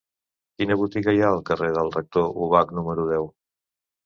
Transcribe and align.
Quina 0.61 0.77
botiga 0.79 1.13
hi 1.17 1.21
ha 1.25 1.29
al 1.33 1.41
carrer 1.49 1.69
del 1.75 1.93
Rector 1.97 2.33
Ubach 2.47 2.73
número 2.81 3.07
deu? 3.13 3.31